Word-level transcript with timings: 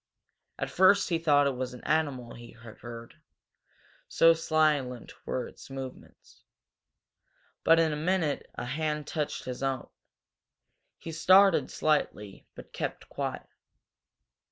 At 0.57 0.71
first 0.71 1.09
he 1.09 1.19
thought 1.19 1.45
it 1.45 1.55
was 1.55 1.75
an 1.75 1.83
animal 1.83 2.33
he 2.33 2.53
had 2.53 2.79
heard, 2.79 3.21
so 4.07 4.33
silent 4.33 5.13
were 5.27 5.47
its 5.47 5.69
movements. 5.69 6.41
But 7.63 7.79
in 7.79 7.93
a 7.93 7.95
moment 7.95 8.47
a 8.55 8.65
hand 8.65 9.05
touched 9.05 9.43
his 9.45 9.61
own. 9.61 9.87
He 10.97 11.11
started 11.11 11.69
slightly, 11.69 12.47
but 12.55 12.73
kept 12.73 13.09
quiet. 13.09 13.47